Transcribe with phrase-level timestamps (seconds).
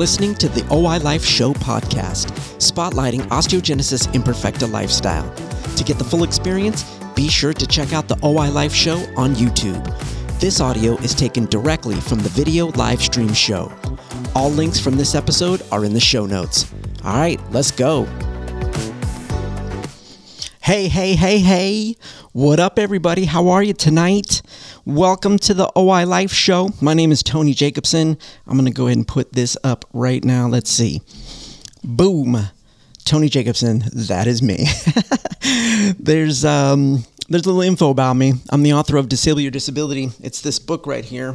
[0.00, 5.30] listening to the OI Life Show podcast, spotlighting osteogenesis imperfecta lifestyle.
[5.76, 6.84] To get the full experience,
[7.14, 9.84] be sure to check out the OI Life Show on YouTube.
[10.40, 13.70] This audio is taken directly from the video live stream show.
[14.34, 16.72] All links from this episode are in the show notes.
[17.04, 18.08] All right, let's go.
[20.70, 21.96] Hey, hey, hey, hey.
[22.30, 23.24] What up, everybody?
[23.24, 24.40] How are you tonight?
[24.84, 26.70] Welcome to the OI Life Show.
[26.80, 28.16] My name is Tony Jacobsen.
[28.46, 30.46] I'm going to go ahead and put this up right now.
[30.46, 31.02] Let's see.
[31.82, 32.38] Boom.
[33.04, 34.68] Tony Jacobsen, that is me.
[35.98, 38.34] there's um there's a little info about me.
[38.50, 40.10] I'm the author of Disable Your Disability.
[40.22, 41.34] It's this book right here.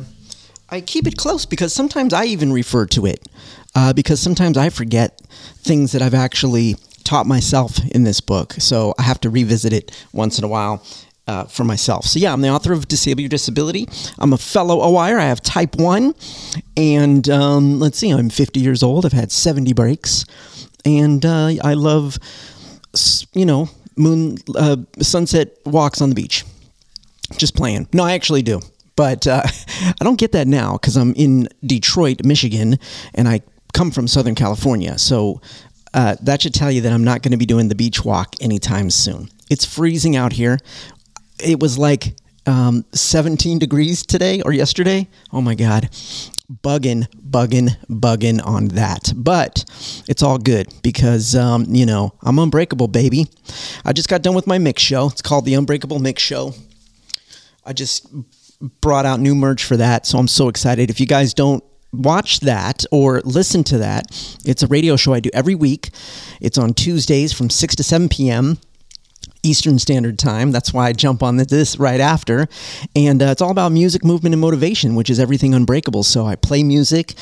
[0.70, 3.28] I keep it close because sometimes I even refer to it
[3.76, 5.20] uh, because sometimes I forget
[5.58, 8.54] things that I've actually taught myself in this book.
[8.54, 10.84] So I have to revisit it once in a while.
[11.28, 12.06] Uh, for myself.
[12.06, 13.90] So, yeah, I'm the author of Disable Your Disability.
[14.20, 15.18] I'm a fellow OIer.
[15.18, 16.14] I have type 1.
[16.78, 19.08] And um, let's see, I'm 50 years old.
[19.08, 20.24] I've had 70 breaks.
[20.86, 22.20] And uh, I love,
[23.34, 26.44] you know, moon uh, sunset walks on the beach.
[27.38, 27.88] Just playing.
[27.92, 28.62] No, I actually do.
[28.96, 29.42] But uh,
[30.00, 32.78] I don't get that now because I'm in Detroit, Michigan,
[33.14, 33.42] and I
[33.74, 34.98] come from Southern California.
[34.98, 35.42] So
[35.96, 38.36] uh, that should tell you that I'm not going to be doing the beach walk
[38.42, 39.30] anytime soon.
[39.50, 40.60] It's freezing out here.
[41.40, 42.16] It was like
[42.46, 45.08] um, 17 degrees today or yesterday.
[45.32, 45.90] Oh my God.
[46.52, 49.14] Bugging, bugging, bugging on that.
[49.16, 49.64] But
[50.10, 53.28] it's all good because, um, you know, I'm unbreakable, baby.
[53.86, 55.08] I just got done with my mix show.
[55.08, 56.54] It's called the Unbreakable Mix Show.
[57.66, 58.08] I just
[58.82, 60.06] brought out new merch for that.
[60.06, 60.90] So I'm so excited.
[60.90, 61.64] If you guys don't
[62.04, 64.06] watch that or listen to that,
[64.46, 65.90] it's a radio show I do every week.
[66.42, 68.58] It's on Tuesdays from 6 to 7 p.m.
[69.44, 70.52] Eastern Standard Time.
[70.52, 72.48] That's why I jump on this right after.
[72.96, 76.04] And uh, it's all about music, movement, and motivation, which is everything unbreakable.
[76.04, 77.14] So I play music,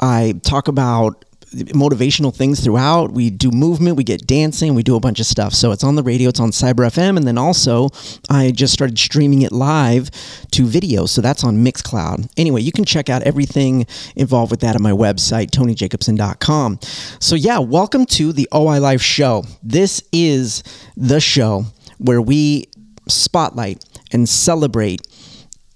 [0.00, 3.12] I talk about motivational things throughout.
[3.12, 5.54] We do movement, we get dancing, we do a bunch of stuff.
[5.54, 7.88] So it's on the radio, it's on Cyber FM, and then also
[8.28, 10.10] I just started streaming it live
[10.52, 11.06] to video.
[11.06, 12.30] So that's on Mixcloud.
[12.36, 13.86] Anyway, you can check out everything
[14.16, 16.80] involved with that at my website, tonyjacobsen.com.
[17.20, 19.44] So yeah, welcome to the OI Life Show.
[19.62, 20.62] This is
[20.96, 21.64] the show
[21.98, 22.66] where we
[23.08, 25.00] spotlight and celebrate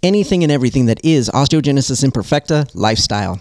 [0.02, 3.40] anything and everything that is osteogenesis imperfecta lifestyle.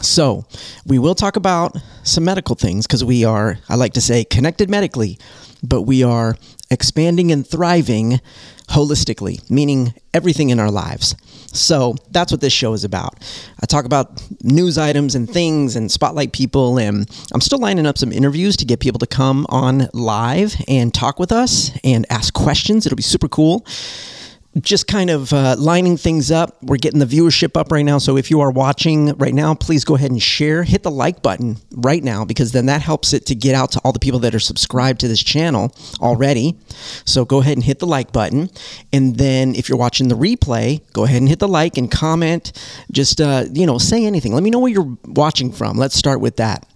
[0.00, 0.46] So,
[0.86, 4.70] we will talk about some medical things because we are, I like to say, connected
[4.70, 5.18] medically,
[5.62, 6.36] but we are
[6.70, 8.20] expanding and thriving
[8.68, 11.16] holistically, meaning everything in our lives.
[11.52, 13.14] So, that's what this show is about.
[13.60, 17.98] I talk about news items and things and spotlight people, and I'm still lining up
[17.98, 22.34] some interviews to get people to come on live and talk with us and ask
[22.34, 22.86] questions.
[22.86, 23.66] It'll be super cool
[24.60, 26.62] just kind of uh, lining things up.
[26.62, 27.98] We're getting the viewership up right now.
[27.98, 30.62] So if you are watching right now, please go ahead and share.
[30.62, 33.80] Hit the like button right now because then that helps it to get out to
[33.84, 36.58] all the people that are subscribed to this channel already.
[37.04, 38.50] So go ahead and hit the like button.
[38.92, 42.52] And then if you're watching the replay, go ahead and hit the like and comment.
[42.90, 44.32] Just, uh, you know, say anything.
[44.32, 45.76] Let me know where you're watching from.
[45.76, 46.66] Let's start with that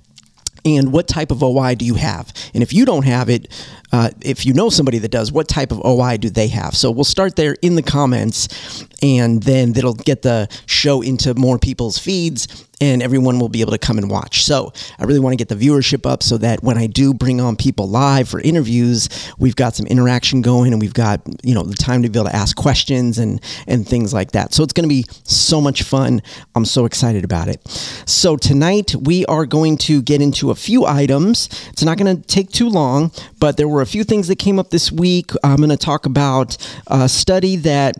[0.65, 2.33] and what type of OI do you have?
[2.55, 3.49] And if you don't have it,
[3.93, 6.75] uh, if you know somebody that does, what type of OI do they have?
[6.75, 11.59] So we'll start there in the comments, and then that'll get the show into more
[11.59, 14.45] people's feeds, and everyone will be able to come and watch.
[14.45, 17.41] So I really want to get the viewership up so that when I do bring
[17.41, 19.09] on people live for interviews,
[19.39, 22.31] we've got some interaction going, and we've got you know the time to be able
[22.31, 24.55] to ask questions and and things like that.
[24.55, 26.23] So it's going to be so much fun.
[26.55, 27.61] I'm so excited about it.
[28.07, 31.49] So tonight we are going to get into a few items.
[31.69, 34.59] It's not going to take too long, but there were a few things that came
[34.59, 35.31] up this week.
[35.45, 36.57] I'm going to talk about
[36.87, 37.97] a study that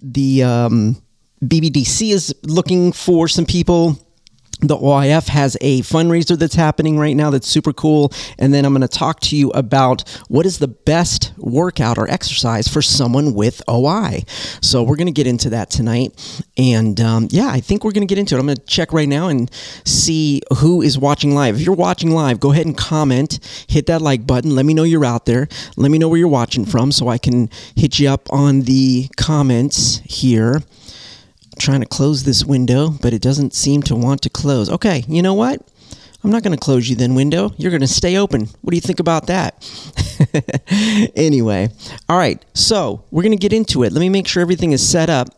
[0.00, 1.02] the um,
[1.44, 3.98] BBDC is looking for some people
[4.60, 8.12] the OIF has a fundraiser that's happening right now that's super cool.
[8.38, 12.08] And then I'm going to talk to you about what is the best workout or
[12.10, 14.24] exercise for someone with OI.
[14.60, 16.12] So we're going to get into that tonight.
[16.56, 18.38] And um, yeah, I think we're going to get into it.
[18.38, 19.50] I'm going to check right now and
[19.84, 21.56] see who is watching live.
[21.56, 24.54] If you're watching live, go ahead and comment, hit that like button.
[24.54, 25.48] Let me know you're out there.
[25.76, 29.08] Let me know where you're watching from so I can hit you up on the
[29.16, 30.62] comments here
[31.58, 34.70] trying to close this window, but it doesn't seem to want to close.
[34.70, 35.60] Okay, you know what?
[36.22, 37.52] I'm not going to close you then, window.
[37.58, 38.48] You're going to stay open.
[38.62, 39.62] What do you think about that?
[41.16, 41.68] anyway,
[42.08, 43.92] all right, so we're going to get into it.
[43.92, 45.28] Let me make sure everything is set up.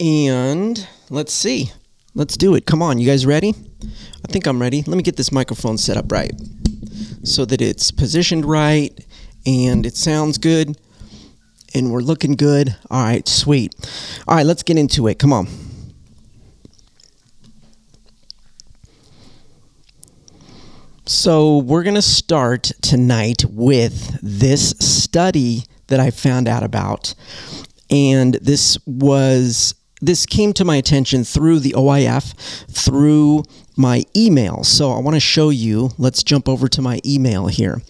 [0.00, 1.70] And let's see.
[2.14, 2.64] Let's do it.
[2.64, 3.54] Come on, you guys ready?
[4.24, 4.82] I think I'm ready.
[4.82, 6.32] Let me get this microphone set up right
[7.22, 8.92] so that it's positioned right
[9.44, 10.78] and it sounds good
[11.76, 12.74] and we're looking good.
[12.90, 13.74] All right, sweet.
[14.26, 15.18] All right, let's get into it.
[15.18, 15.46] Come on.
[21.04, 27.14] So, we're going to start tonight with this study that I found out about.
[27.88, 32.34] And this was this came to my attention through the OIF,
[32.70, 33.44] through
[33.76, 34.62] my email.
[34.62, 35.90] So I want to show you.
[35.96, 37.80] Let's jump over to my email here.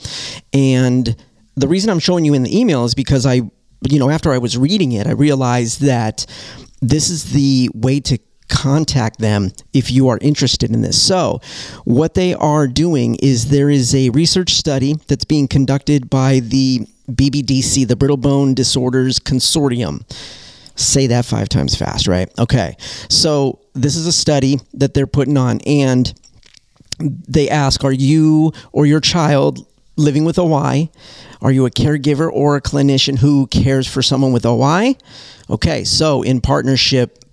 [0.52, 1.16] And
[1.56, 3.42] the reason I'm showing you in the email is because I,
[3.82, 6.26] you know, after I was reading it, I realized that
[6.80, 8.18] this is the way to
[8.48, 11.00] contact them if you are interested in this.
[11.00, 11.40] So,
[11.84, 16.86] what they are doing is there is a research study that's being conducted by the
[17.10, 20.02] BBDC, the Brittle Bone Disorders Consortium.
[20.78, 22.30] Say that five times fast, right?
[22.38, 22.76] Okay.
[23.08, 26.12] So, this is a study that they're putting on, and
[26.98, 29.66] they ask Are you or your child
[29.96, 30.90] living with OI?
[31.42, 34.96] Are you a caregiver or a clinician who cares for someone with OI?
[35.50, 37.24] Okay, so in partnership,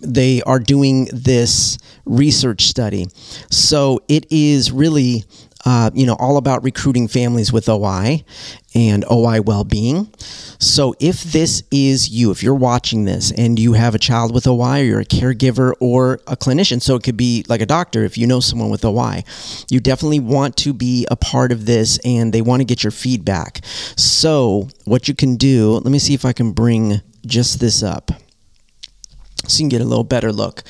[0.00, 3.06] they are doing this research study.
[3.50, 5.24] So it is really
[5.64, 8.24] uh, you know, all about recruiting families with OI
[8.74, 10.12] and OI well being.
[10.58, 14.46] So, if this is you, if you're watching this and you have a child with
[14.46, 18.04] OI, or you're a caregiver or a clinician, so it could be like a doctor
[18.04, 19.24] if you know someone with OI,
[19.70, 22.90] you definitely want to be a part of this and they want to get your
[22.90, 23.60] feedback.
[23.64, 28.10] So, what you can do, let me see if I can bring just this up
[29.46, 30.62] so you can get a little better look.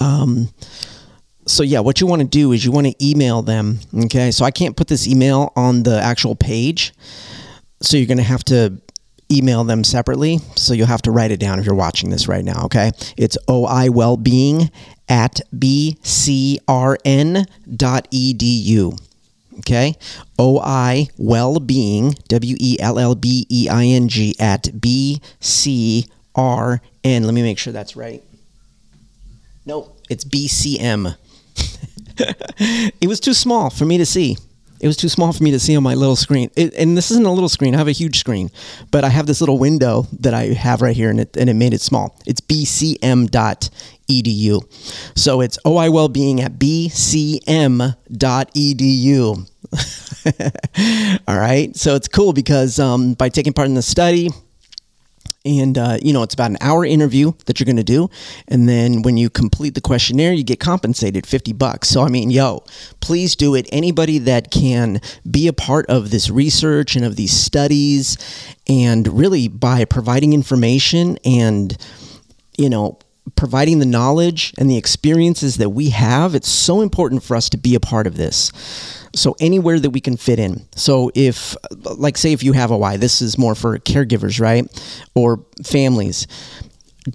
[0.00, 0.48] Um,
[1.46, 3.80] so yeah, what you want to do is you want to email them.
[4.04, 6.92] Okay, so I can't put this email on the actual page,
[7.80, 8.80] so you're going to have to
[9.30, 10.38] email them separately.
[10.56, 12.64] So you'll have to write it down if you're watching this right now.
[12.66, 14.70] Okay, it's oi wellbeing
[15.08, 16.60] at bcrn.edu.
[19.58, 19.94] Okay,
[20.40, 26.10] oi wellbeing w e l l b e i n g at bcrn.
[27.04, 28.22] Let me make sure that's right.
[29.66, 31.16] Nope, it's BCM.
[33.00, 34.36] it was too small for me to see.
[34.80, 36.50] It was too small for me to see on my little screen.
[36.56, 37.74] It, and this isn't a little screen.
[37.74, 38.50] I have a huge screen,
[38.90, 41.54] but I have this little window that I have right here, and it, and it
[41.54, 42.18] made it small.
[42.26, 43.30] It's bcm.edu.
[45.18, 47.40] So it's OI Wellbeing at bcm.edu.
[51.28, 51.76] All right.
[51.76, 54.30] So it's cool because um, by taking part in the study,
[55.44, 58.08] and uh, you know it's about an hour interview that you're going to do
[58.48, 61.88] and then when you complete the questionnaire you get compensated 50 bucks.
[61.88, 62.64] So i mean yo
[63.00, 63.68] please do it.
[63.70, 65.00] Anybody that can
[65.30, 68.16] be a part of this research and of these studies
[68.68, 71.76] and really by providing information and
[72.56, 72.98] you know
[73.36, 77.56] providing the knowledge and the experiences that we have it's so important for us to
[77.56, 78.52] be a part of this
[79.14, 80.66] so anywhere that we can fit in.
[80.74, 84.66] So if, like, say if you have OI, this is more for caregivers, right,
[85.14, 86.26] or families.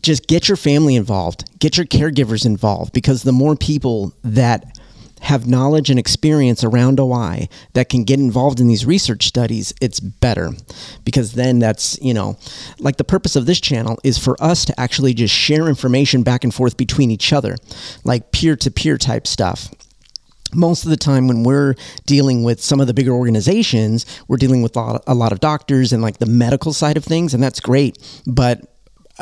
[0.02, 1.60] Just get your family involved.
[1.60, 4.79] Get your caregivers involved because the more people that
[5.22, 10.00] have knowledge and experience around OI that can get involved in these research studies, it's
[10.00, 10.52] better.
[11.04, 12.38] Because then that's, you know,
[12.80, 16.44] like the purpose of this channel is for us to actually just share information back
[16.44, 17.58] and forth between each other,
[18.04, 19.70] like peer to peer type stuff.
[20.54, 21.76] Most of the time when we're
[22.08, 25.40] dealing with some of the bigger organizations we're dealing with a lot, a lot, of
[25.40, 28.00] doctors and like the medical side of things and that's great.
[28.26, 28.62] But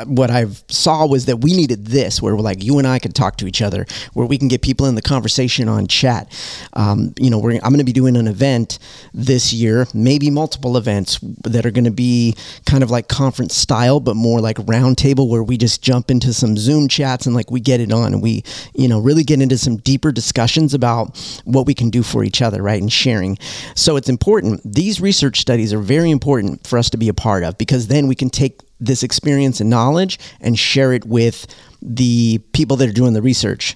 [0.05, 3.15] what I saw was that we needed this, where we're like you and I could
[3.15, 6.31] talk to each other, where we can get people in the conversation on chat.
[6.73, 8.79] Um, you know, we're I'm going to be doing an event
[9.13, 12.35] this year, maybe multiple events that are going to be
[12.65, 16.57] kind of like conference style, but more like roundtable, where we just jump into some
[16.57, 18.43] Zoom chats and like we get it on, and we,
[18.75, 22.41] you know, really get into some deeper discussions about what we can do for each
[22.41, 23.37] other, right, and sharing.
[23.75, 24.61] So it's important.
[24.63, 28.07] These research studies are very important for us to be a part of because then
[28.07, 31.47] we can take this experience and knowledge and share it with
[31.81, 33.75] the people that are doing the research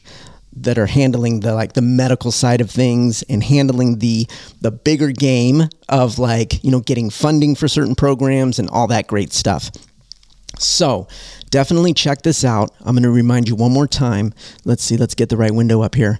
[0.53, 4.27] that are handling the like the medical side of things and handling the
[4.59, 9.07] the bigger game of like you know getting funding for certain programs and all that
[9.07, 9.71] great stuff.
[10.57, 11.07] So
[11.51, 12.73] definitely check this out.
[12.79, 14.33] I'm going to remind you one more time.
[14.65, 16.19] Let's see, let's get the right window up here.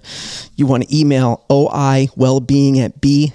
[0.54, 3.32] You want to email oiwellbeing at bcm.edu.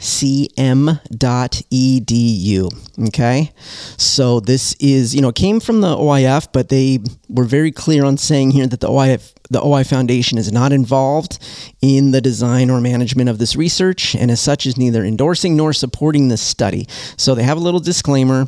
[3.07, 3.51] Okay.
[3.97, 8.05] So this is, you know, it came from the OIF, but they were very clear
[8.05, 11.39] on saying here that the OIF the OI Foundation is not involved
[11.81, 15.73] in the design or management of this research, and as such is neither endorsing nor
[15.73, 16.87] supporting this study.
[17.17, 18.47] So they have a little disclaimer,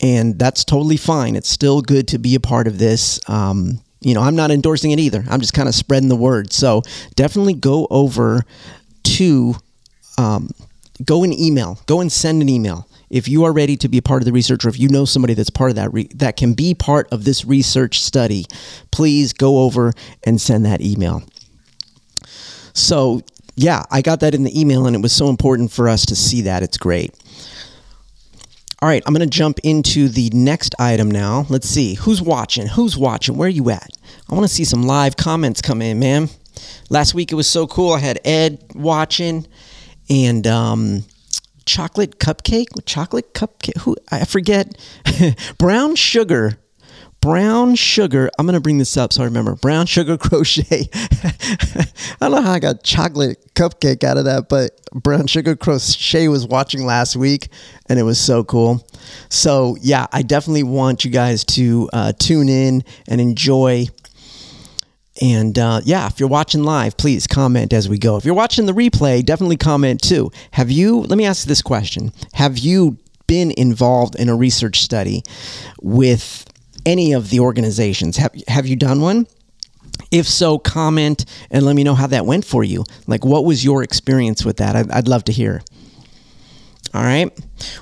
[0.00, 1.36] and that's totally fine.
[1.36, 3.20] It's still good to be a part of this.
[3.28, 5.24] Um, you know, I'm not endorsing it either.
[5.28, 6.52] I'm just kind of spreading the word.
[6.52, 6.82] So
[7.14, 8.42] definitely go over
[9.04, 9.54] to
[10.18, 10.50] um,
[11.04, 14.02] go and email, go and send an email if you are ready to be a
[14.02, 16.36] part of the research or if you know somebody that's part of that re- that
[16.36, 18.44] can be part of this research study
[18.90, 19.92] please go over
[20.24, 21.22] and send that email
[22.76, 23.22] so
[23.56, 26.14] yeah, I got that in the email, and it was so important for us to
[26.14, 26.62] see that.
[26.62, 27.14] It's great.
[28.82, 31.46] All right, I'm going to jump into the next item now.
[31.48, 32.66] Let's see who's watching.
[32.66, 33.36] Who's watching?
[33.38, 33.88] Where are you at?
[34.28, 36.28] I want to see some live comments come in, man.
[36.90, 37.94] Last week it was so cool.
[37.94, 39.46] I had Ed watching,
[40.10, 41.04] and um,
[41.64, 43.78] chocolate cupcake, chocolate cupcake.
[43.78, 44.76] Who I forget.
[45.58, 46.58] Brown sugar
[47.26, 48.30] brown sugar.
[48.38, 49.56] I'm gonna bring this up so I remember.
[49.56, 50.88] Brown sugar crochet.
[50.92, 51.88] I
[52.20, 56.46] don't know how I got chocolate cupcake out of that, but brown sugar crochet was
[56.46, 57.48] watching last week,
[57.88, 58.86] and it was so cool.
[59.28, 63.86] So yeah, I definitely want you guys to uh, tune in and enjoy.
[65.20, 68.16] And uh, yeah, if you're watching live, please comment as we go.
[68.16, 70.30] If you're watching the replay, definitely comment too.
[70.52, 71.00] Have you?
[71.00, 75.24] Let me ask you this question: Have you been involved in a research study
[75.82, 76.46] with
[76.86, 78.16] any of the organizations.
[78.16, 79.26] Have, have you done one?
[80.10, 82.84] If so, comment and let me know how that went for you.
[83.06, 84.76] Like, what was your experience with that?
[84.76, 85.62] I'd, I'd love to hear.
[86.94, 87.30] All right.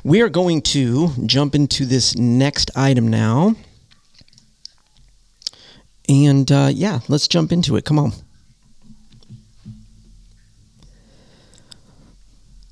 [0.02, 3.54] We are going to jump into this next item now.
[6.08, 7.84] And uh, yeah, let's jump into it.
[7.84, 8.12] Come on.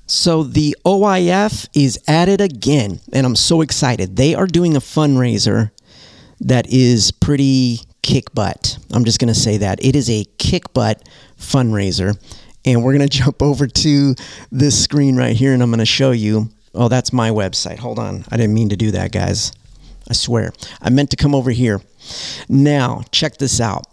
[0.05, 4.15] So the OIF is at it again, and I'm so excited.
[4.15, 5.71] They are doing a fundraiser
[6.43, 8.77] that is pretty kick butt.
[8.91, 9.83] I'm just going to say that.
[9.83, 11.07] It is a kick butt
[11.39, 12.17] fundraiser.
[12.65, 14.15] And we're going to jump over to
[14.51, 16.49] this screen right here and I'm going to show you.
[16.75, 17.79] Oh, that's my website.
[17.79, 18.25] Hold on.
[18.29, 19.51] I didn't mean to do that, guys.
[20.09, 20.51] I swear.
[20.81, 21.81] I meant to come over here.
[22.49, 23.85] Now, check this out.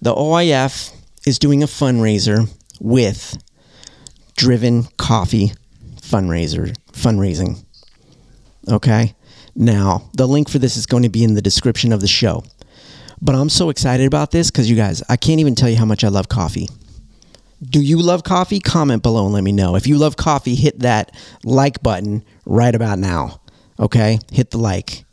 [0.00, 0.94] The OIF
[1.26, 2.48] is doing a fundraiser
[2.80, 3.36] with
[4.36, 5.52] Driven Coffee
[6.02, 7.64] fundraiser fundraising.
[8.68, 9.14] Okay?
[9.56, 12.44] Now, the link for this is going to be in the description of the show.
[13.20, 15.84] But I'm so excited about this because you guys, I can't even tell you how
[15.84, 16.68] much I love coffee.
[17.62, 18.60] Do you love coffee?
[18.60, 19.76] Comment below and let me know.
[19.76, 21.12] If you love coffee, hit that
[21.44, 23.40] like button right about now.
[23.78, 24.18] Okay?
[24.32, 25.04] Hit the like.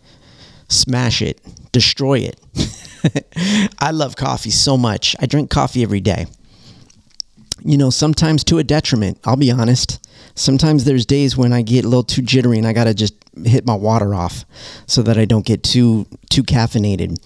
[0.67, 1.39] Smash it.
[1.71, 2.39] Destroy it.
[3.79, 5.15] I love coffee so much.
[5.19, 6.25] I drink coffee every day.
[7.63, 10.05] You know, sometimes to a detriment, I'll be honest.
[10.41, 13.13] Sometimes there's days when I get a little too jittery and I got to just
[13.45, 14.43] hit my water off
[14.88, 17.19] so that I don't get too too caffeinated.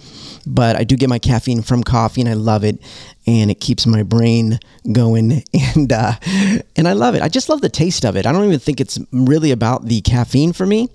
[0.46, 2.78] But I do get my caffeine from coffee and I love it
[3.26, 4.60] and it keeps my brain
[4.92, 5.44] going
[5.76, 6.14] and uh,
[6.76, 7.22] and I love it.
[7.22, 8.26] I just love the taste of it.
[8.26, 10.90] I don't even think it's really about the caffeine for me.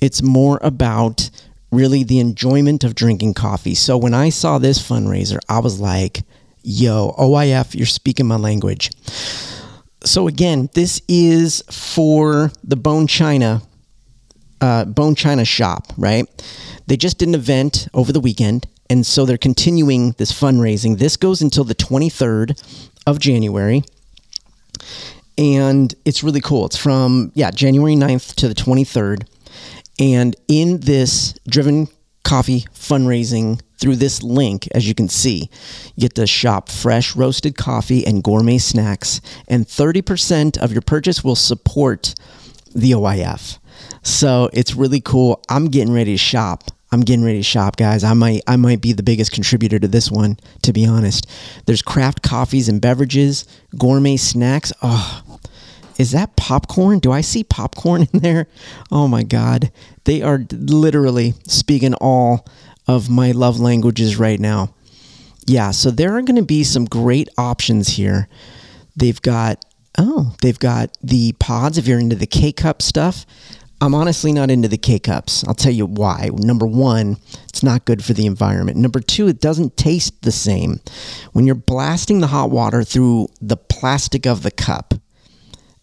[0.00, 1.28] It's more about
[1.70, 3.74] really the enjoyment of drinking coffee.
[3.74, 6.22] So when I saw this fundraiser, I was like,
[6.62, 8.90] yo, OIF, you're speaking my language.
[10.06, 13.62] So again, this is for the Bone China
[14.60, 16.24] uh, Bone China shop, right?
[16.86, 20.98] They just did an event over the weekend, and so they're continuing this fundraising.
[20.98, 22.62] This goes until the 23rd
[23.06, 23.82] of January,
[25.36, 26.66] and it's really cool.
[26.66, 29.26] It's from, yeah, January 9th to the 23rd.
[29.98, 31.88] And in this Driven
[32.26, 35.48] Coffee fundraising through this link, as you can see,
[35.94, 41.22] you get to shop fresh roasted coffee and gourmet snacks, and 30% of your purchase
[41.22, 42.16] will support
[42.74, 43.60] the OIF.
[44.02, 45.40] So it's really cool.
[45.48, 46.64] I'm getting ready to shop.
[46.90, 48.02] I'm getting ready to shop, guys.
[48.02, 51.28] I might I might be the biggest contributor to this one, to be honest.
[51.66, 53.44] There's craft coffees and beverages,
[53.78, 54.72] gourmet snacks.
[54.82, 55.22] Oh,
[55.98, 56.98] is that popcorn?
[56.98, 58.48] Do I see popcorn in there?
[58.90, 59.70] Oh my god.
[60.04, 62.46] They are literally speaking all
[62.86, 64.74] of my love languages right now.
[65.46, 68.28] Yeah, so there are going to be some great options here.
[68.96, 69.64] They've got
[69.98, 73.24] oh, they've got the pods if you're into the K cup stuff.
[73.80, 75.46] I'm honestly not into the K cups.
[75.46, 76.30] I'll tell you why.
[76.32, 78.78] Number one, it's not good for the environment.
[78.78, 80.80] Number two, it doesn't taste the same.
[81.32, 84.94] When you're blasting the hot water through the plastic of the cup,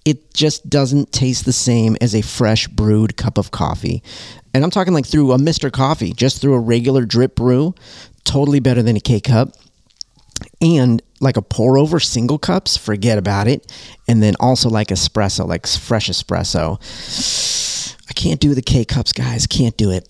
[0.06, 4.04] it just doesn't taste the same as a fresh brewed cup of coffee.
[4.54, 5.72] And I'm talking like through a Mr.
[5.72, 7.74] Coffee, just through a regular drip brew,
[8.24, 9.50] totally better than a K cup.
[10.62, 13.72] And like a pour over single cups, forget about it.
[14.08, 16.80] And then also like espresso, like fresh espresso
[18.10, 19.48] I can't do the K cups, guys.
[19.48, 20.08] Can't do it.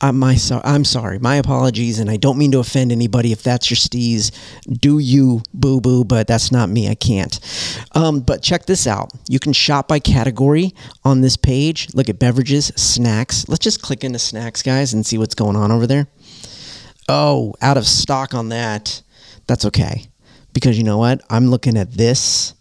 [0.00, 1.18] I'm, my, so, I'm sorry.
[1.18, 3.32] My apologies, and I don't mean to offend anybody.
[3.32, 4.30] If that's your steez,
[4.68, 6.88] do you, boo boo, but that's not me.
[6.88, 7.38] I can't.
[7.92, 9.10] Um, but check this out.
[9.28, 10.74] You can shop by category
[11.04, 11.88] on this page.
[11.94, 13.48] Look at beverages, snacks.
[13.48, 16.08] Let's just click into snacks, guys, and see what's going on over there.
[17.08, 19.02] Oh, out of stock on that.
[19.46, 20.06] That's okay.
[20.52, 21.22] Because you know what?
[21.30, 22.54] I'm looking at this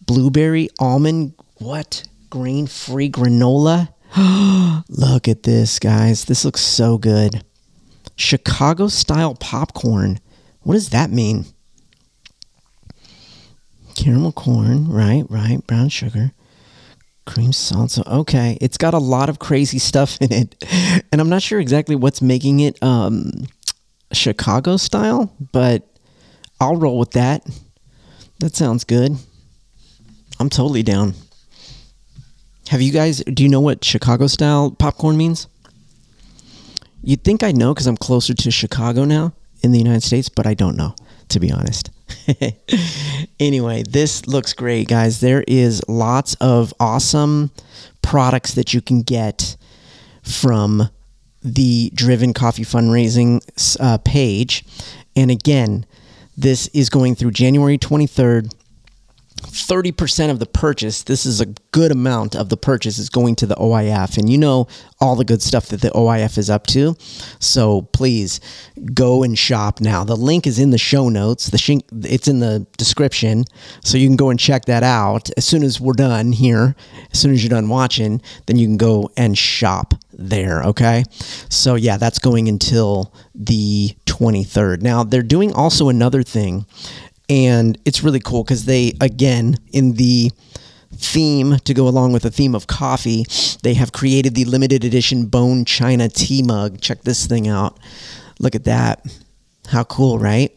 [0.00, 2.04] blueberry almond, what?
[2.30, 3.88] Grain free granola
[4.88, 6.24] Look at this, guys.
[6.24, 7.44] This looks so good.
[8.16, 10.18] Chicago style popcorn.
[10.62, 11.46] What does that mean?
[13.98, 16.32] caramel corn, right, right, brown sugar,
[17.26, 18.06] cream salsa.
[18.06, 20.64] Okay, it's got a lot of crazy stuff in it,
[21.12, 23.46] and I'm not sure exactly what's making it um,
[24.12, 25.82] Chicago style, but
[26.60, 27.44] I'll roll with that.
[28.40, 29.16] That sounds good.
[30.38, 31.14] I'm totally down.
[32.68, 33.22] Have you guys?
[33.24, 35.48] Do you know what Chicago style popcorn means?
[37.02, 39.32] You'd think I know because I'm closer to Chicago now
[39.62, 40.94] in the United States, but I don't know,
[41.30, 41.90] to be honest.
[43.40, 45.20] anyway, this looks great, guys.
[45.20, 47.52] There is lots of awesome
[48.02, 49.56] products that you can get
[50.22, 50.90] from
[51.42, 53.40] the Driven Coffee Fundraising
[53.80, 54.64] uh, page.
[55.16, 55.86] And again,
[56.36, 58.52] this is going through January 23rd
[59.40, 63.46] 30% of the purchase, this is a good amount of the purchase, is going to
[63.46, 64.16] the OIF.
[64.18, 64.68] And you know
[65.00, 66.96] all the good stuff that the OIF is up to.
[67.38, 68.40] So please
[68.94, 70.04] go and shop now.
[70.04, 71.48] The link is in the show notes.
[71.50, 73.44] The sh- It's in the description.
[73.84, 75.30] So you can go and check that out.
[75.36, 76.74] As soon as we're done here,
[77.12, 80.62] as soon as you're done watching, then you can go and shop there.
[80.64, 81.04] Okay.
[81.48, 84.82] So yeah, that's going until the 23rd.
[84.82, 86.66] Now, they're doing also another thing
[87.28, 90.30] and it's really cool because they again in the
[90.94, 93.24] theme to go along with the theme of coffee
[93.62, 96.80] they have created the limited edition bone china tea mug.
[96.80, 97.78] Check this thing out.
[98.38, 99.04] Look at that.
[99.68, 100.52] How cool right?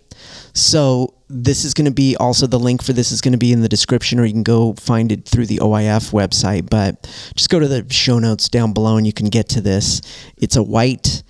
[0.53, 3.51] So this is going to be also the link for this is going to be
[3.51, 6.69] in the description or you can go find it through the oif website.
[6.69, 7.03] But
[7.35, 10.01] just go to the show notes down below and you can get to this.
[10.37, 11.23] It's a white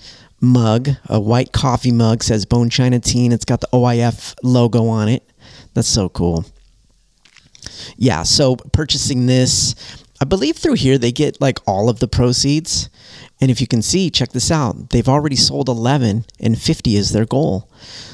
[0.43, 4.87] mug a white coffee mug says bone china tea and it's got the oif logo
[4.87, 5.21] on it
[5.73, 6.45] that's so cool.
[7.97, 9.75] Yeah, so purchasing this,
[10.21, 12.89] I believe through here they get like all of the proceeds.
[13.39, 14.91] And if you can see, check this out.
[14.91, 17.69] They've already sold 11 and 50 is their goal.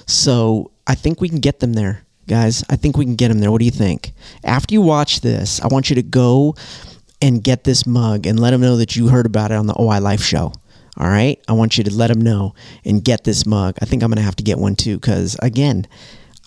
[0.05, 2.63] So I think we can get them there, guys.
[2.69, 3.51] I think we can get them there.
[3.51, 4.13] What do you think?
[4.43, 6.55] After you watch this, I want you to go
[7.21, 9.75] and get this mug and let them know that you heard about it on the
[9.77, 10.53] OI Life show.
[10.99, 11.39] All right.
[11.47, 13.75] I want you to let them know and get this mug.
[13.81, 15.87] I think I'm going to have to get one too because, again,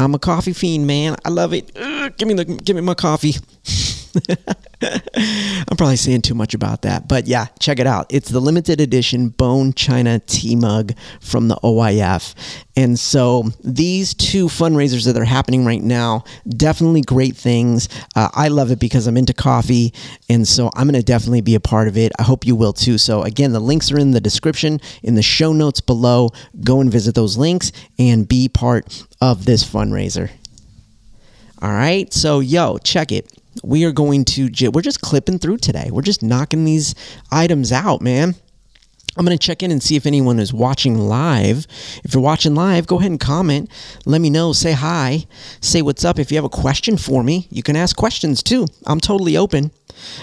[0.01, 1.15] I'm a coffee fiend, man.
[1.27, 1.77] I love it.
[1.77, 3.35] Ugh, give me the, give me my coffee.
[4.83, 8.07] I'm probably saying too much about that, but yeah, check it out.
[8.11, 12.35] It's the limited edition bone china tea mug from the OIF.
[12.77, 17.89] And so these two fundraisers that are happening right now, definitely great things.
[18.17, 19.93] Uh, I love it because I'm into coffee,
[20.29, 22.13] and so I'm going to definitely be a part of it.
[22.19, 22.97] I hope you will too.
[22.97, 26.31] So again, the links are in the description, in the show notes below.
[26.65, 30.31] Go and visit those links and be part of this fundraiser.
[31.63, 33.31] All right, so yo, check it
[33.63, 35.91] we are going to we're just clipping through today.
[35.91, 36.95] We're just knocking these
[37.31, 38.35] items out, man.
[39.17, 41.67] I'm going to check in and see if anyone is watching live.
[42.05, 43.69] If you're watching live, go ahead and comment.
[44.07, 44.53] Let me know.
[44.53, 45.27] Say hi.
[45.61, 46.21] Say what's up.
[46.21, 48.67] If you have a question for me, you can ask questions too.
[48.87, 49.73] I'm totally open.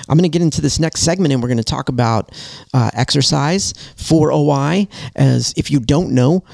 [0.07, 2.31] I'm going to get into this next segment and we're going to talk about
[2.73, 4.87] uh, exercise for OI.
[5.17, 6.45] As if you don't know,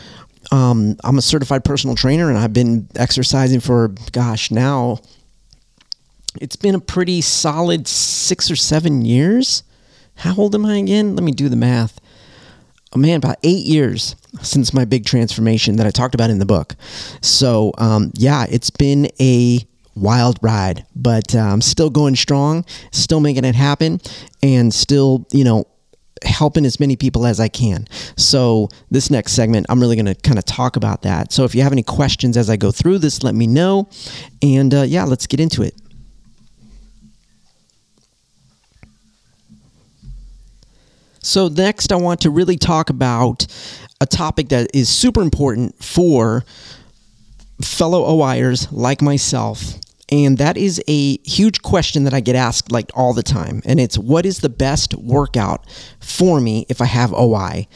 [0.52, 5.00] um, I'm a certified personal trainer and I've been exercising for, gosh, now
[6.42, 9.64] it's been a pretty solid six or seven years.
[10.16, 11.16] How old am I again?
[11.16, 12.00] Let me do the math.
[12.96, 16.46] Oh man, about eight years since my big transformation that I talked about in the
[16.46, 16.76] book.
[17.22, 19.60] So, um, yeah, it's been a
[19.96, 24.00] wild ride, but uh, I'm still going strong, still making it happen,
[24.42, 25.66] and still, you know,
[26.24, 27.88] helping as many people as I can.
[28.16, 31.32] So, this next segment, I'm really going to kind of talk about that.
[31.32, 33.90] So, if you have any questions as I go through this, let me know.
[34.42, 35.76] And uh, yeah, let's get into it.
[41.24, 43.48] So, next, I want to really talk about
[44.02, 46.44] a topic that is super important for
[47.62, 49.80] fellow OIers like myself.
[50.12, 53.62] And that is a huge question that I get asked like all the time.
[53.66, 55.66] And it's what is the best workout
[56.02, 57.68] for me if I have OI?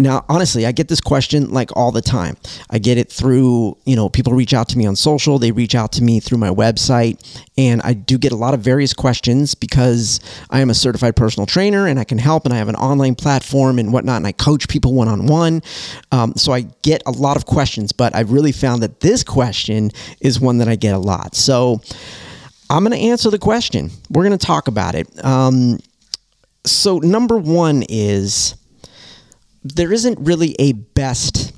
[0.00, 2.36] Now, honestly, I get this question like all the time.
[2.70, 5.74] I get it through, you know, people reach out to me on social, they reach
[5.74, 9.56] out to me through my website, and I do get a lot of various questions
[9.56, 12.76] because I am a certified personal trainer and I can help and I have an
[12.76, 15.62] online platform and whatnot, and I coach people one on one.
[16.36, 20.38] So I get a lot of questions, but I've really found that this question is
[20.38, 21.34] one that I get a lot.
[21.34, 21.80] So
[22.70, 23.90] I'm going to answer the question.
[24.10, 25.08] We're going to talk about it.
[25.24, 25.78] Um,
[26.64, 28.54] so, number one is
[29.74, 31.52] there isn't really a best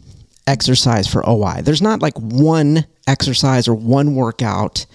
[0.46, 1.62] exercise for OI.
[1.62, 4.86] There's not like one exercise or one workout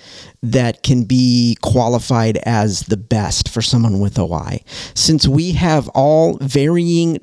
[0.44, 4.64] that can be qualified as the best for someone with OI.
[4.94, 7.20] Since we have all varying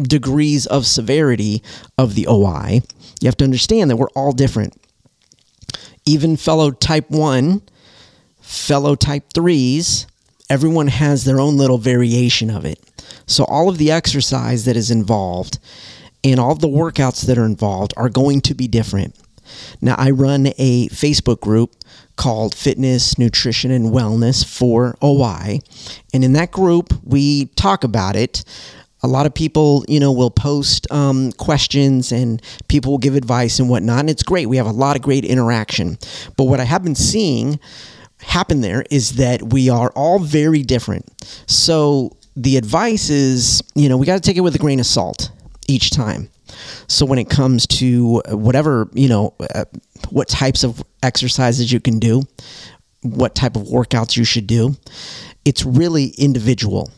[0.00, 1.62] degrees of severity
[1.98, 2.82] of the OI,
[3.20, 4.74] you have to understand that we're all different.
[6.06, 7.62] even fellow type 1,
[8.40, 10.06] fellow type 3s,
[10.50, 12.78] everyone has their own little variation of it.
[13.26, 15.58] So, all of the exercise that is involved
[16.22, 19.16] and all the workouts that are involved are going to be different.
[19.80, 21.74] Now, I run a Facebook group
[22.16, 25.60] called Fitness, Nutrition, and Wellness for OI.
[26.12, 28.44] And in that group, we talk about it.
[29.02, 33.58] A lot of people, you know, will post um, questions and people will give advice
[33.58, 34.00] and whatnot.
[34.00, 34.46] And it's great.
[34.46, 35.96] We have a lot of great interaction.
[36.36, 37.58] But what I have been seeing
[38.22, 41.06] happen there is that we are all very different.
[41.46, 44.86] So the advice is, you know, we got to take it with a grain of
[44.86, 45.30] salt
[45.68, 46.30] each time.
[46.88, 49.64] So when it comes to whatever, you know, uh,
[50.10, 52.22] what types of exercises you can do,
[53.02, 54.76] what type of workouts you should do,
[55.44, 56.90] it's really individual.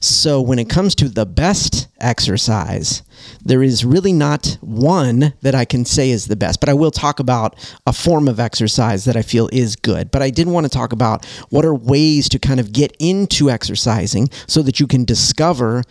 [0.00, 3.02] So when it comes to the best exercise,
[3.44, 6.90] there is really not one that I can say is the best, but I will
[6.90, 7.56] talk about
[7.86, 10.10] a form of exercise that I feel is good.
[10.10, 13.50] But I did want to talk about what are ways to kind of get into
[13.50, 15.82] exercising so that you can discover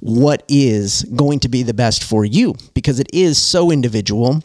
[0.00, 4.42] what is going to be the best for you because it is so individual.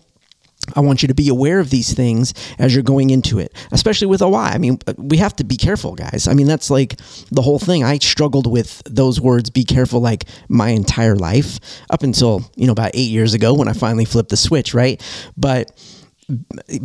[0.75, 4.07] I want you to be aware of these things as you're going into it, especially
[4.07, 4.37] with OI.
[4.37, 6.27] I mean, uh, we have to be careful, guys.
[6.27, 6.97] I mean, that's like
[7.31, 7.83] the whole thing.
[7.83, 12.73] I struggled with those words, be careful, like my entire life up until, you know,
[12.73, 15.01] about eight years ago when I finally flipped the switch, right?
[15.35, 15.71] But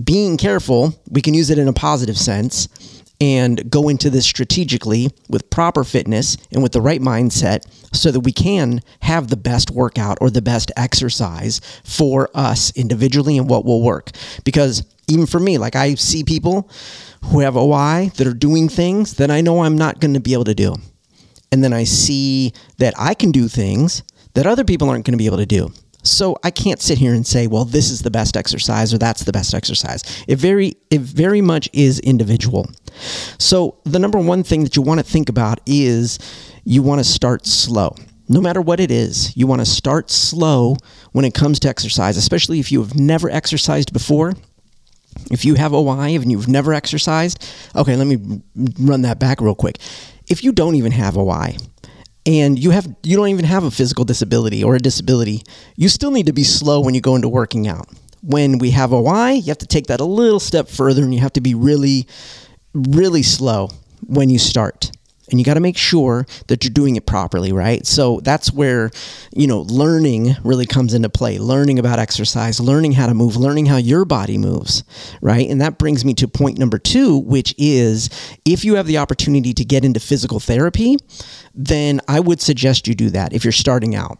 [0.02, 2.68] being careful, we can use it in a positive sense
[3.20, 8.20] and go into this strategically with proper fitness and with the right mindset so that
[8.20, 13.64] we can have the best workout or the best exercise for us individually and what
[13.64, 14.10] will work.
[14.44, 16.70] Because even for me, like I see people
[17.24, 20.34] who have OI that are doing things that I know I'm not going to be
[20.34, 20.76] able to do.
[21.50, 24.02] And then I see that I can do things
[24.34, 25.72] that other people aren't going to be able to do.
[26.06, 29.24] So I can't sit here and say, well, this is the best exercise or that's
[29.24, 30.02] the best exercise.
[30.28, 32.70] It very it very much is individual.
[33.38, 36.18] So the number one thing that you want to think about is
[36.64, 37.94] you want to start slow.
[38.28, 40.76] No matter what it is, you want to start slow
[41.12, 44.34] when it comes to exercise, especially if you have never exercised before.
[45.30, 48.42] If you have OI and you've never exercised, okay, let me
[48.78, 49.78] run that back real quick.
[50.28, 51.56] If you don't even have OI,
[52.26, 55.42] and you have you don't even have a physical disability or a disability,
[55.76, 57.88] you still need to be slow when you go into working out.
[58.22, 61.20] When we have OI, you have to take that a little step further and you
[61.20, 62.06] have to be really
[62.74, 63.70] really slow
[64.06, 64.90] when you start
[65.30, 67.86] and you got to make sure that you're doing it properly right?
[67.86, 68.90] So that's where
[69.34, 71.38] you know learning really comes into play.
[71.38, 74.84] Learning about exercise learning how to move learning how your body moves
[75.20, 75.48] right?
[75.48, 78.10] And that brings me to point number 2 which is
[78.44, 80.96] if you have the opportunity to get into physical therapy
[81.54, 84.18] then i would suggest you do that if you're starting out.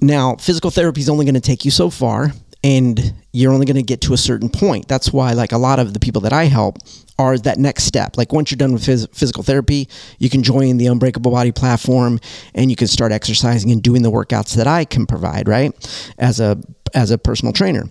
[0.00, 2.32] Now physical therapy is only going to take you so far
[2.64, 4.88] and you're only going to get to a certain point.
[4.88, 6.78] That's why, like a lot of the people that I help,
[7.18, 8.16] are that next step.
[8.16, 9.86] Like once you're done with phys- physical therapy,
[10.18, 12.18] you can join the Unbreakable Body platform,
[12.54, 15.46] and you can start exercising and doing the workouts that I can provide.
[15.46, 15.72] Right,
[16.18, 16.58] as a
[16.94, 17.84] as a personal trainer.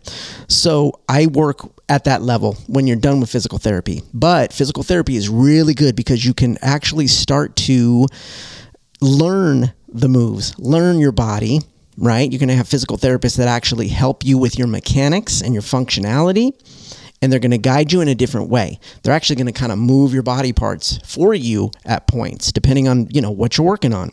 [0.47, 4.01] So I work at that level when you're done with physical therapy.
[4.13, 8.07] But physical therapy is really good because you can actually start to
[9.01, 11.59] learn the moves, learn your body
[11.97, 12.31] right?
[12.31, 15.63] You're going to have physical therapists that actually help you with your mechanics and your
[15.63, 16.53] functionality
[17.23, 18.77] and they're going to guide you in a different way.
[19.01, 22.89] They're actually going to kind of move your body parts for you at points depending
[22.89, 24.11] on, you know, what you're working on.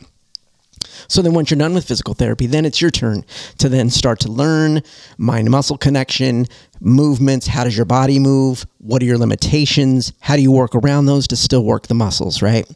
[1.08, 3.24] So then once you're done with physical therapy, then it's your turn
[3.58, 4.82] to then start to learn
[5.18, 6.46] mind muscle connection,
[6.80, 8.64] movements, how does your body move?
[8.78, 10.12] What are your limitations?
[10.20, 12.68] How do you work around those to still work the muscles, right?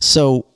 [0.00, 0.46] So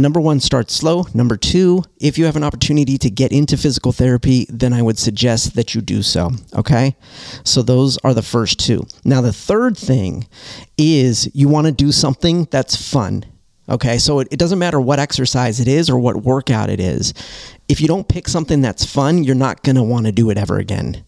[0.00, 1.06] number one, start slow.
[1.14, 4.98] Number two, if you have an opportunity to get into physical therapy, then I would
[4.98, 6.30] suggest that you do so.
[6.54, 6.96] Okay.
[7.44, 8.86] So those are the first two.
[9.04, 10.26] Now, the third thing
[10.78, 13.24] is you want to do something that's fun.
[13.68, 13.98] Okay.
[13.98, 17.14] So it, it doesn't matter what exercise it is or what workout it is.
[17.68, 20.38] If you don't pick something that's fun, you're not going to want to do it
[20.38, 21.04] ever again.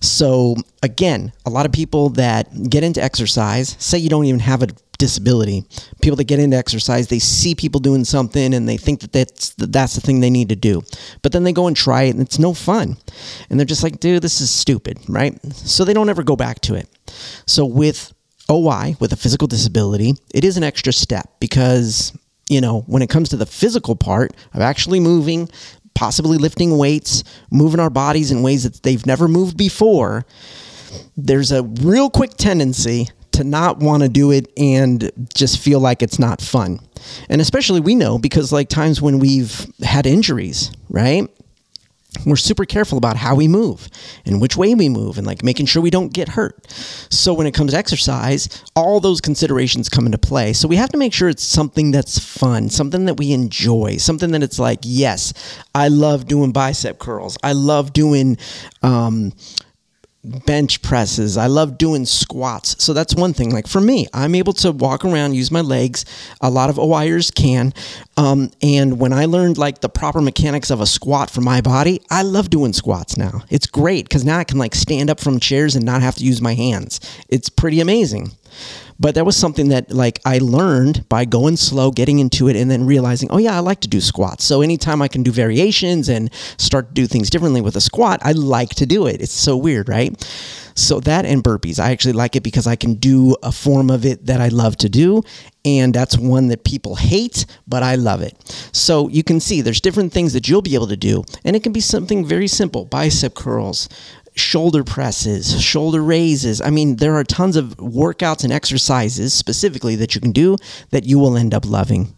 [0.00, 4.62] So, again, a lot of people that get into exercise say you don't even have
[4.62, 5.64] a disability.
[6.02, 9.50] People that get into exercise, they see people doing something and they think that that's
[9.50, 10.82] that's the thing they need to do.
[11.22, 12.96] But then they go and try it and it's no fun.
[13.48, 15.38] And they're just like, "Dude, this is stupid," right?
[15.54, 16.88] So they don't ever go back to it.
[17.46, 18.12] So with
[18.50, 22.12] OI, with a physical disability, it is an extra step because
[22.48, 25.50] you know, when it comes to the physical part of actually moving,
[25.94, 30.26] possibly lifting weights, moving our bodies in ways that they've never moved before,
[31.16, 36.02] there's a real quick tendency to not want to do it and just feel like
[36.02, 36.80] it's not fun.
[37.28, 41.28] And especially we know because like times when we've had injuries, right?
[42.24, 43.88] We're super careful about how we move
[44.24, 46.70] and which way we move and like making sure we don't get hurt.
[47.10, 50.54] So when it comes to exercise, all those considerations come into play.
[50.54, 54.30] So we have to make sure it's something that's fun, something that we enjoy, something
[54.32, 55.34] that it's like, yes,
[55.74, 57.36] I love doing bicep curls.
[57.42, 58.38] I love doing
[58.82, 59.32] um,
[60.28, 61.36] bench presses.
[61.36, 62.82] I love doing squats.
[62.82, 63.50] So that's one thing.
[63.50, 66.04] Like for me, I'm able to walk around, use my legs.
[66.40, 67.72] A lot of OIers can.
[68.16, 72.00] Um, and when I learned like the proper mechanics of a squat for my body,
[72.10, 73.42] I love doing squats now.
[73.50, 76.24] It's great because now I can like stand up from chairs and not have to
[76.24, 77.00] use my hands.
[77.28, 78.32] It's pretty amazing.
[79.00, 82.70] But that was something that like I learned by going slow, getting into it, and
[82.70, 84.44] then realizing, oh yeah, I like to do squats.
[84.44, 88.20] So anytime I can do variations and start to do things differently with a squat,
[88.22, 89.20] I like to do it.
[89.20, 90.16] It's so weird, right?
[90.74, 94.06] So that and burpees, I actually like it because I can do a form of
[94.06, 95.22] it that I love to do.
[95.64, 98.36] And that's one that people hate, but I love it.
[98.72, 101.24] So you can see there's different things that you'll be able to do.
[101.44, 103.88] And it can be something very simple bicep curls,
[104.38, 106.60] shoulder presses, shoulder raises.
[106.60, 110.56] I mean, there are tons of workouts and exercises specifically that you can do
[110.90, 112.14] that you will end up loving.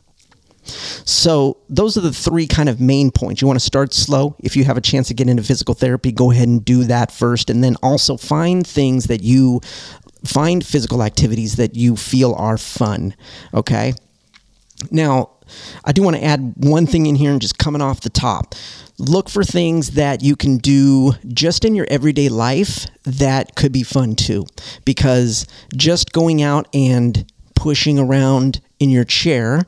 [0.62, 3.40] So, those are the three kind of main points.
[3.40, 4.36] You want to start slow.
[4.40, 7.10] If you have a chance to get into physical therapy, go ahead and do that
[7.10, 7.50] first.
[7.50, 9.60] And then also find things that you
[10.24, 13.14] find physical activities that you feel are fun.
[13.54, 13.94] Okay.
[14.90, 15.30] Now,
[15.84, 18.54] I do want to add one thing in here and just coming off the top
[19.00, 23.82] look for things that you can do just in your everyday life that could be
[23.82, 24.46] fun too.
[24.84, 29.62] Because just going out and pushing around in your chair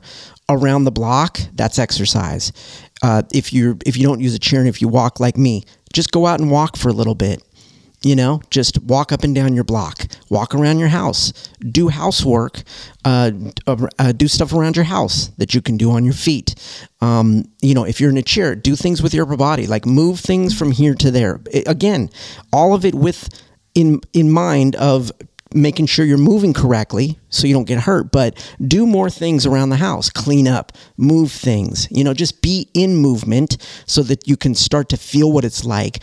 [0.49, 2.53] around the block, that's exercise.
[3.01, 5.63] Uh, if you're if you don't use a chair and if you walk like me,
[5.93, 7.43] just go out and walk for a little bit.
[8.03, 12.63] You know, just walk up and down your block, walk around your house, do housework,
[13.05, 13.31] uh,
[13.65, 16.53] uh, do stuff around your house that you can do on your feet.
[16.99, 19.85] Um, you know, if you're in a chair, do things with your upper body, like
[19.85, 21.39] move things from here to there.
[21.49, 22.09] It, again,
[22.51, 23.29] all of it with
[23.73, 25.11] in in mind of
[25.53, 29.69] making sure you're moving correctly so you don't get hurt, but do more things around
[29.69, 30.09] the house.
[30.09, 34.89] Clean up, move things, you know, just be in movement so that you can start
[34.89, 35.99] to feel what it's like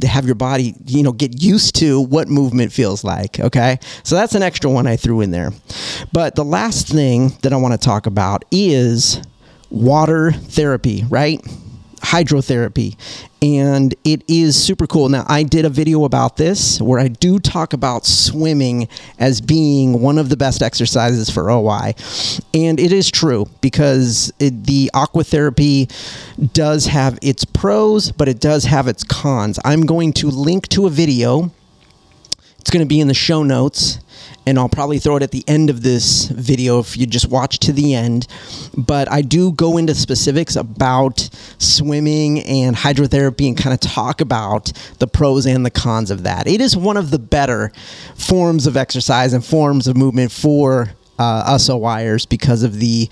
[0.00, 3.40] to have your body, you know, get used to what movement feels like.
[3.40, 3.78] Okay.
[4.02, 5.52] So that's an extra one I threw in there.
[6.12, 9.20] But the last thing that I want to talk about is
[9.70, 11.40] water therapy, right?
[12.02, 12.96] Hydrotherapy
[13.42, 15.08] and it is super cool.
[15.08, 18.88] Now, I did a video about this where I do talk about swimming
[19.18, 21.94] as being one of the best exercises for OI.
[22.54, 25.90] And it is true because it, the aquatherapy
[26.52, 29.58] does have its pros, but it does have its cons.
[29.64, 31.50] I'm going to link to a video,
[32.72, 33.98] going to be in the show notes
[34.46, 37.58] and I'll probably throw it at the end of this video if you just watch
[37.60, 38.26] to the end.
[38.76, 44.72] But I do go into specifics about swimming and hydrotherapy and kind of talk about
[44.98, 46.46] the pros and the cons of that.
[46.46, 47.72] It is one of the better
[48.16, 53.08] forms of exercise and forms of movement for uh, us OIers because of the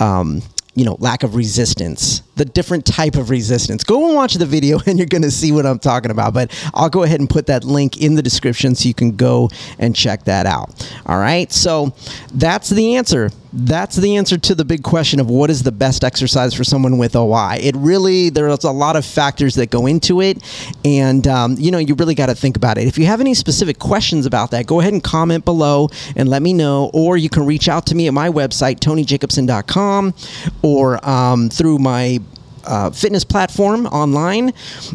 [0.00, 0.42] um,
[0.74, 4.78] you know lack of resistance the different type of resistance go and watch the video
[4.86, 7.46] and you're going to see what i'm talking about but i'll go ahead and put
[7.46, 11.52] that link in the description so you can go and check that out all right
[11.52, 11.92] so
[12.32, 16.02] that's the answer that's the answer to the big question of what is the best
[16.02, 17.58] exercise for someone with OI.
[17.60, 20.42] It really, there's a lot of factors that go into it.
[20.84, 22.88] And, um, you know, you really got to think about it.
[22.88, 26.42] If you have any specific questions about that, go ahead and comment below and let
[26.42, 26.90] me know.
[26.92, 30.14] Or you can reach out to me at my website, tonyjacobsen.com,
[30.62, 32.18] or um, through my
[32.66, 34.52] uh, fitness platform online.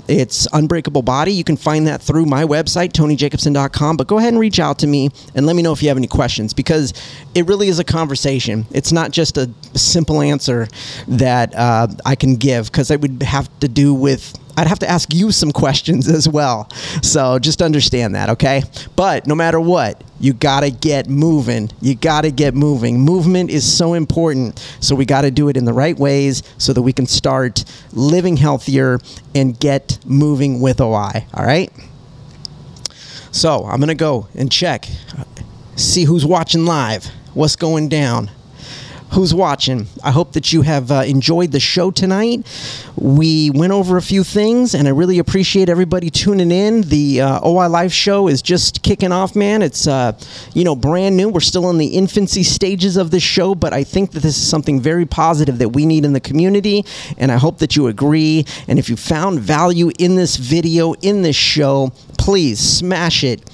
[0.07, 1.31] It's Unbreakable Body.
[1.31, 3.97] You can find that through my website, tonyjacobsen.com.
[3.97, 5.97] But go ahead and reach out to me and let me know if you have
[5.97, 6.93] any questions because
[7.35, 8.65] it really is a conversation.
[8.71, 10.67] It's not just a simple answer
[11.07, 14.89] that uh, I can give because it would have to do with I'd have to
[14.89, 16.69] ask you some questions as well.
[17.01, 18.63] So just understand that, okay?
[18.97, 21.71] But no matter what, you got to get moving.
[21.79, 22.99] You got to get moving.
[22.99, 24.59] Movement is so important.
[24.81, 27.63] So we got to do it in the right ways so that we can start
[27.93, 28.99] living healthier
[29.33, 31.71] and get moving with OI, all right?
[33.31, 34.89] So I'm going to go and check,
[35.77, 38.29] see who's watching live, what's going down
[39.11, 39.87] who's watching.
[40.03, 42.45] I hope that you have uh, enjoyed the show tonight.
[42.95, 46.81] We went over a few things, and I really appreciate everybody tuning in.
[46.81, 49.61] The uh, OI Life show is just kicking off, man.
[49.61, 50.17] It's uh,
[50.53, 51.29] you know brand new.
[51.29, 54.47] We're still in the infancy stages of this show, but I think that this is
[54.47, 56.85] something very positive that we need in the community,
[57.17, 58.45] and I hope that you agree.
[58.67, 63.48] And if you found value in this video, in this show, please smash it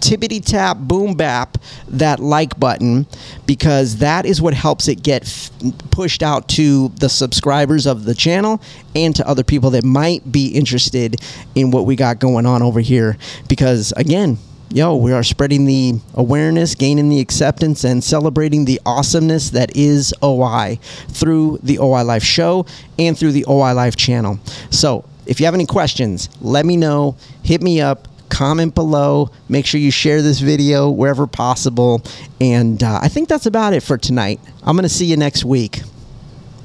[0.00, 1.58] tippity tap boom bap
[1.88, 3.06] that like button
[3.46, 5.50] because that is what helps it get f-
[5.90, 8.60] pushed out to the subscribers of the channel
[8.94, 11.16] and to other people that might be interested
[11.54, 13.16] in what we got going on over here
[13.48, 14.38] because again
[14.70, 20.12] yo, we are spreading the awareness, gaining the acceptance, and celebrating the awesomeness that is
[20.22, 22.66] OI through the OI Life show
[22.98, 24.38] and through the OI Life channel.
[24.70, 27.16] So, if you have any questions, let me know.
[27.42, 28.07] Hit me up.
[28.28, 29.30] Comment below.
[29.48, 32.02] Make sure you share this video wherever possible.
[32.40, 34.40] And uh, I think that's about it for tonight.
[34.62, 35.80] I'm going to see you next week.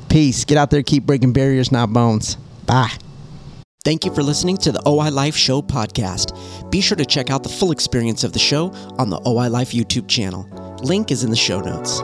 [0.09, 0.45] Peace.
[0.45, 2.35] Get out there, keep breaking barriers, not bones.
[2.65, 2.91] Bye.
[3.83, 6.71] Thank you for listening to the OI Life Show podcast.
[6.71, 9.71] Be sure to check out the full experience of the show on the OI Life
[9.71, 10.47] YouTube channel.
[10.83, 12.01] Link is in the show notes.